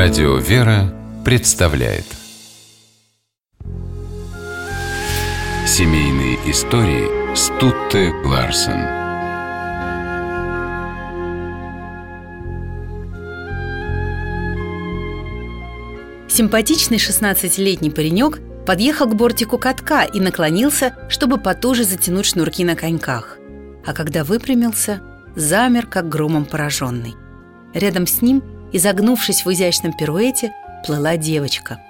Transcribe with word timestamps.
Радио 0.00 0.36
«Вера» 0.36 0.94
представляет 1.24 2.04
Семейные 5.66 6.36
истории 6.48 7.34
Стутте 7.34 8.12
Ларсен 8.24 8.78
Симпатичный 16.30 16.98
16-летний 16.98 17.90
паренек 17.90 18.38
подъехал 18.64 19.08
к 19.08 19.16
бортику 19.16 19.58
катка 19.58 20.04
и 20.04 20.20
наклонился, 20.20 20.94
чтобы 21.08 21.38
потуже 21.38 21.82
затянуть 21.82 22.26
шнурки 22.26 22.62
на 22.62 22.76
коньках. 22.76 23.36
А 23.84 23.92
когда 23.92 24.22
выпрямился, 24.22 25.00
замер, 25.34 25.88
как 25.88 26.08
громом 26.08 26.44
пораженный. 26.44 27.16
Рядом 27.74 28.06
с 28.06 28.22
ним– 28.22 28.44
Изогнувшись 28.72 29.44
в 29.44 29.52
изящном 29.52 29.92
пируэте, 29.92 30.52
плыла 30.84 31.16
девочка. 31.16 31.80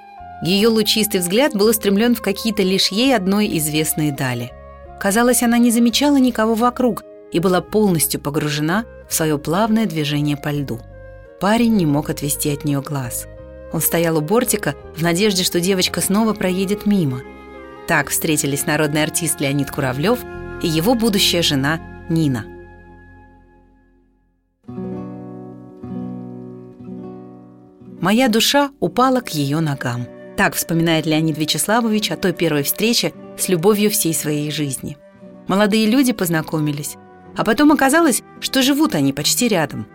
Ее 0.43 0.69
лучистый 0.69 1.21
взгляд 1.21 1.55
был 1.55 1.67
устремлен 1.67 2.15
в 2.15 2.23
какие-то 2.23 2.63
лишь 2.63 2.89
ей 2.89 3.15
одной 3.15 3.59
известные 3.59 4.13
дали. 4.13 4.53
Казалось, 5.01 5.43
она 5.43 5.59
не 5.59 5.71
замечала 5.71 6.17
никого 6.17 6.55
вокруг 6.55 7.05
и 7.33 7.41
была 7.41 7.61
полностью 7.61 8.21
погружена 8.21 8.85
в 9.09 9.15
свое 9.15 9.39
плавное 9.39 9.87
движение 9.87 10.37
по 10.37 10.51
льду. 10.51 10.81
Парень 11.41 11.77
не 11.77 11.87
мог 11.87 12.11
отвести 12.11 12.51
от 12.51 12.65
нее 12.65 12.81
глаз. 12.81 13.27
Он 13.73 13.81
стоял 13.81 14.17
у 14.17 14.21
бортика 14.21 14.75
в 14.97 15.03
надежде, 15.03 15.45
что 15.45 15.61
девочка 15.61 16.01
снова 16.01 16.33
проедет 16.33 16.87
мимо. 16.87 17.23
Так 17.87 18.11
встретились 18.11 18.67
народный 18.67 19.03
артист 19.03 19.41
Леонид 19.41 19.71
Куравлев 19.71 20.21
и 20.63 20.69
его 20.69 20.95
будущая 20.95 21.43
жена 21.43 21.81
Нина– 22.09 22.45
Моя 28.01 28.29
душа 28.29 28.71
упала 28.81 29.21
к 29.21 29.31
ее 29.31 29.61
ногам. 29.61 30.07
Так 30.37 30.55
вспоминает 30.55 31.05
Леонид 31.05 31.37
Вячеславович 31.37 32.13
о 32.13 32.17
той 32.17 32.33
первой 32.33 32.63
встрече 32.63 33.13
с 33.37 33.49
любовью 33.49 33.91
всей 33.91 34.15
своей 34.15 34.53
жизни. 34.53 34.97
Молодые 35.49 35.87
люди 35.87 36.13
познакомились, 36.13 36.95
а 37.37 37.45
потом 37.45 37.73
оказалось, 37.73 38.23
что 38.41 38.63
живут 38.63 38.95
они 38.95 39.13
почти 39.13 39.49
рядом. 39.49 39.87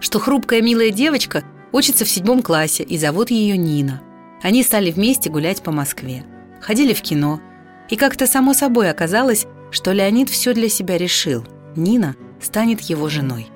Что 0.00 0.18
хрупкая 0.18 0.60
милая 0.60 0.90
девочка 0.90 1.42
учится 1.72 2.04
в 2.04 2.08
седьмом 2.10 2.42
классе 2.42 2.82
и 2.82 2.98
зовут 2.98 3.30
ее 3.30 3.56
Нина. 3.56 4.02
Они 4.42 4.62
стали 4.62 4.90
вместе 4.90 5.30
гулять 5.30 5.62
по 5.62 5.72
Москве, 5.72 6.24
ходили 6.60 6.92
в 6.92 7.00
кино. 7.00 7.40
И 7.88 7.96
как-то 7.96 8.26
само 8.26 8.52
собой 8.52 8.90
оказалось, 8.90 9.46
что 9.70 9.92
Леонид 9.92 10.28
все 10.28 10.52
для 10.52 10.68
себя 10.68 10.98
решил. 10.98 11.46
Нина 11.76 12.14
станет 12.40 12.82
его 12.82 13.08
женой. 13.08 13.48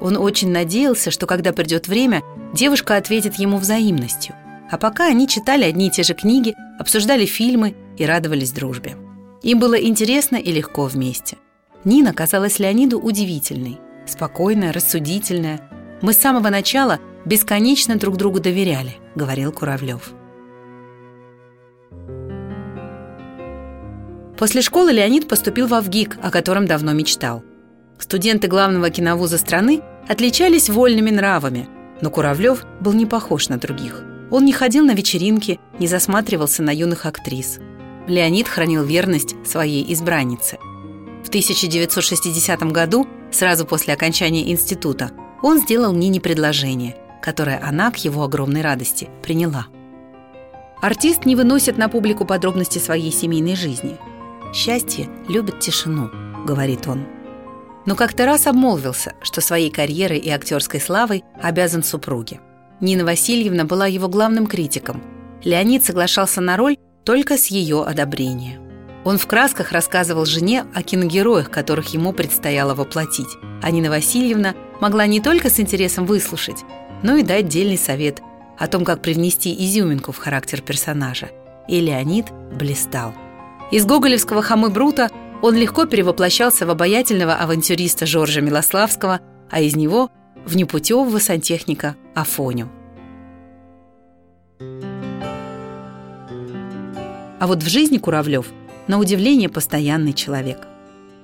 Он 0.00 0.16
очень 0.16 0.50
надеялся, 0.50 1.10
что 1.10 1.26
когда 1.26 1.52
придет 1.52 1.88
время, 1.88 2.22
девушка 2.52 2.96
ответит 2.96 3.34
ему 3.36 3.58
взаимностью. 3.58 4.34
А 4.70 4.76
пока 4.76 5.06
они 5.06 5.28
читали 5.28 5.64
одни 5.64 5.88
и 5.88 5.90
те 5.90 6.02
же 6.02 6.14
книги, 6.14 6.54
обсуждали 6.78 7.26
фильмы 7.26 7.74
и 7.96 8.04
радовались 8.04 8.52
дружбе. 8.52 8.96
Им 9.42 9.58
было 9.58 9.80
интересно 9.80 10.36
и 10.36 10.50
легко 10.52 10.86
вместе. 10.86 11.36
Нина 11.84 12.14
казалась 12.14 12.58
Леониду 12.58 12.98
удивительной, 12.98 13.78
спокойная, 14.06 14.72
рассудительная. 14.72 15.60
«Мы 16.00 16.12
с 16.12 16.18
самого 16.18 16.48
начала 16.48 16.98
бесконечно 17.24 17.96
друг 17.96 18.16
другу 18.16 18.40
доверяли»,— 18.40 18.96
говорил 19.14 19.52
Куравлев. 19.52 20.12
После 24.38 24.62
школы 24.62 24.92
Леонид 24.92 25.28
поступил 25.28 25.68
в 25.68 25.74
Авгик, 25.74 26.18
о 26.22 26.30
котором 26.30 26.66
давно 26.66 26.92
мечтал. 26.92 27.44
Студенты 27.98 28.48
главного 28.48 28.90
киновуза 28.90 29.38
страны 29.38 29.82
отличались 30.08 30.68
вольными 30.68 31.10
нравами, 31.10 31.68
но 32.00 32.10
Куравлев 32.10 32.64
был 32.80 32.92
не 32.92 33.06
похож 33.06 33.48
на 33.48 33.56
других. 33.56 34.02
Он 34.30 34.44
не 34.44 34.52
ходил 34.52 34.84
на 34.84 34.92
вечеринки, 34.92 35.60
не 35.78 35.86
засматривался 35.86 36.62
на 36.62 36.70
юных 36.74 37.06
актрис. 37.06 37.58
Леонид 38.06 38.48
хранил 38.48 38.84
верность 38.84 39.34
своей 39.46 39.90
избраннице. 39.92 40.58
В 41.24 41.28
1960 41.28 42.62
году, 42.72 43.06
сразу 43.30 43.64
после 43.64 43.94
окончания 43.94 44.50
института, 44.50 45.12
он 45.42 45.60
сделал 45.60 45.92
Нине 45.92 46.20
предложение, 46.20 46.96
которое 47.22 47.60
она, 47.62 47.90
к 47.90 47.96
его 47.98 48.24
огромной 48.24 48.60
радости, 48.60 49.08
приняла. 49.22 49.66
Артист 50.82 51.24
не 51.24 51.36
выносит 51.36 51.78
на 51.78 51.88
публику 51.88 52.26
подробности 52.26 52.78
своей 52.78 53.12
семейной 53.12 53.56
жизни. 53.56 53.96
«Счастье 54.52 55.08
любит 55.28 55.60
тишину»,— 55.60 56.10
говорит 56.46 56.86
он 56.86 57.06
но 57.86 57.94
как-то 57.96 58.26
раз 58.26 58.46
обмолвился, 58.46 59.14
что 59.22 59.40
своей 59.40 59.70
карьерой 59.70 60.18
и 60.18 60.30
актерской 60.30 60.80
славой 60.80 61.24
обязан 61.40 61.82
супруге. 61.82 62.40
Нина 62.80 63.04
Васильевна 63.04 63.64
была 63.64 63.86
его 63.86 64.08
главным 64.08 64.46
критиком. 64.46 65.02
Леонид 65.42 65.84
соглашался 65.84 66.40
на 66.40 66.56
роль 66.56 66.76
только 67.04 67.36
с 67.36 67.48
ее 67.48 67.84
одобрения. 67.84 68.58
Он 69.04 69.18
в 69.18 69.26
красках 69.26 69.72
рассказывал 69.72 70.24
жене 70.24 70.64
о 70.74 70.82
киногероях, 70.82 71.50
которых 71.50 71.92
ему 71.92 72.12
предстояло 72.12 72.74
воплотить. 72.74 73.28
А 73.62 73.70
Нина 73.70 73.90
Васильевна 73.90 74.54
могла 74.80 75.06
не 75.06 75.20
только 75.20 75.50
с 75.50 75.60
интересом 75.60 76.06
выслушать, 76.06 76.64
но 77.02 77.16
и 77.16 77.22
дать 77.22 77.48
дельный 77.48 77.76
совет 77.76 78.22
о 78.58 78.66
том, 78.66 78.84
как 78.84 79.02
привнести 79.02 79.54
изюминку 79.54 80.12
в 80.12 80.16
характер 80.16 80.62
персонажа. 80.62 81.30
И 81.68 81.80
Леонид 81.80 82.26
блистал. 82.54 83.14
Из 83.70 83.84
гоголевского 83.84 84.42
«Хамы 84.42 84.70
Брута» 84.70 85.10
он 85.44 85.56
легко 85.56 85.84
перевоплощался 85.84 86.64
в 86.64 86.70
обаятельного 86.70 87.34
авантюриста 87.34 88.06
Жоржа 88.06 88.40
Милославского, 88.40 89.20
а 89.50 89.60
из 89.60 89.76
него– 89.76 90.10
в 90.46 90.56
непутевого 90.56 91.18
сантехника 91.18 91.96
Афоню. 92.14 92.70
А 97.38 97.46
вот 97.46 97.62
в 97.62 97.68
жизни 97.68 97.98
Куравлев, 97.98 98.46
на 98.88 98.98
удивление, 98.98 99.50
постоянный 99.50 100.14
человек. 100.14 100.66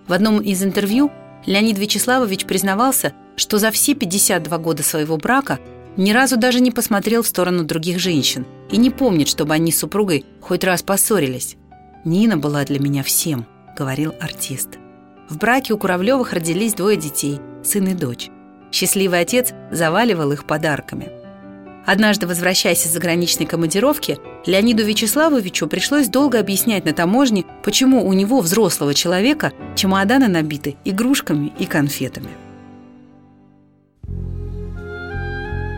В 0.06 0.12
одном 0.12 0.41
из 0.42 0.62
интервью 0.62 1.10
Леонид 1.47 1.78
Вячеславович 1.78 2.44
признавался, 2.44 3.14
что 3.36 3.56
за 3.56 3.70
все 3.70 3.94
52 3.94 4.59
года 4.59 4.82
своего 4.82 5.16
брака 5.16 5.59
ни 5.97 6.12
разу 6.12 6.36
даже 6.36 6.60
не 6.60 6.70
посмотрел 6.70 7.22
в 7.22 7.26
сторону 7.26 7.64
других 7.64 7.98
женщин 7.98 8.44
и 8.70 8.76
не 8.76 8.91
помнит, 8.91 9.28
чтобы 9.28 9.54
они 9.54 9.72
с 9.72 9.78
супругой 9.78 10.26
хоть 10.42 10.62
раз 10.62 10.82
поссорились. 10.82 11.56
Нина 12.04 12.36
была 12.36 12.64
для 12.64 12.78
меня 12.80 13.03
всем–— 13.03 13.47
говорил 13.80 14.14
артист. 14.20 14.78
В 15.30 15.38
браке 15.38 15.72
у 15.72 15.78
Куравлевых 15.78 16.34
родились 16.34 16.74
двое 16.74 16.98
детей, 16.98 17.41
сын 17.64 17.86
и 17.86 17.94
дочь. 17.94 18.28
Счастливый 18.70 19.20
отец 19.20 19.54
заваливал 19.70 20.32
их 20.32 20.44
подарками. 20.44 21.08
Однажды, 21.86 22.26
возвращаясь 22.26 22.84
из 22.84 22.92
заграничной 22.92 23.46
командировки, 23.46 24.18
Леониду 24.44 24.84
Вячеславовичу 24.84 25.66
пришлось 25.66 26.08
долго 26.08 26.38
объяснять 26.38 26.84
на 26.84 26.92
таможне, 26.92 27.46
почему 27.64 28.06
у 28.06 28.12
него, 28.12 28.41
взрослого 28.41 28.92
человека, 28.92 29.52
чемоданы 29.76 30.28
набиты 30.28 30.76
игрушками 30.84 31.50
и 31.58 31.64
конфетами. 31.64 32.28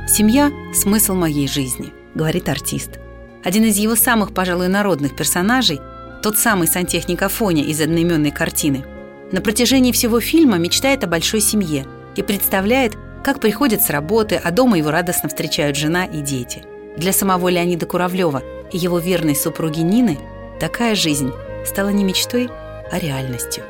«Семья– 0.08 0.50
смысл 0.74 1.14
моей 1.14 1.46
жизни»,– 1.46 1.92
говорит 2.16 2.48
артист. 2.48 2.98
Один 3.44 3.62
из 3.64 3.76
его 3.76 3.94
самых, 3.94 4.34
пожалуй, 4.34 4.66
народных 4.66 5.14
персонажей– 5.14 5.78
тот 6.22 6.38
самый 6.38 6.68
сантехник 6.68 7.20
Афоня 7.22 7.64
из 7.64 7.80
одноименной 7.80 8.30
картины, 8.30 8.84
на 9.32 9.40
протяжении 9.40 9.92
всего 9.92 10.20
фильма 10.20 10.58
мечтает 10.58 11.02
о 11.04 11.08
большой 11.08 11.40
семье 11.40 11.86
и 12.16 12.22
представляет, 12.22 12.96
как 13.24 13.40
приходит 13.40 13.82
с 13.82 13.90
работы, 13.90 14.40
а 14.42 14.50
дома 14.50 14.78
его 14.78 14.90
радостно 14.90 15.28
встречают 15.28 15.76
жена 15.76 16.04
и 16.04 16.20
дети. 16.20 16.64
Для 16.96 17.12
самого 17.12 17.48
Леонида 17.48 17.86
Куравлева 17.86 18.42
и 18.72 18.78
его 18.78 18.98
верной 18.98 19.34
супруги 19.34 19.80
Нины 19.80 20.18
такая 20.60 20.94
жизнь 20.94 21.32
стала 21.66 21.88
не 21.88 22.04
мечтой, 22.04 22.48
а 22.90 22.98
реальностью. 22.98 23.64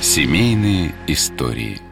Семейные 0.00 0.94
истории– 1.06 1.80